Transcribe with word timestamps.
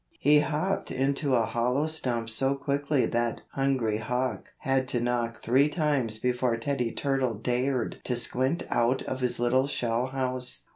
He 0.19 0.39
hopped 0.39 0.89
into 0.89 1.35
a 1.35 1.45
hollow 1.45 1.85
stump 1.85 2.27
so 2.31 2.55
quickly 2.55 3.05
that 3.05 3.41
Hungry 3.51 3.99
Hawk 3.99 4.49
had 4.61 4.87
to 4.87 4.99
knock 4.99 5.43
three 5.43 5.69
times 5.69 6.17
before 6.17 6.57
Teddy 6.57 6.91
Turtle 6.91 7.35
dared 7.35 8.01
to 8.05 8.15
squint 8.15 8.63
out 8.71 9.03
of 9.03 9.19
his 9.19 9.39
little 9.39 9.67
shell 9.67 10.07
house. 10.07 10.65